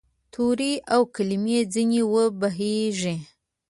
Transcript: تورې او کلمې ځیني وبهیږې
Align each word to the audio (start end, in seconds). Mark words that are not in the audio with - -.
تورې 0.33 0.73
او 0.93 1.01
کلمې 1.15 1.59
ځیني 1.73 2.01
وبهیږې 2.13 3.15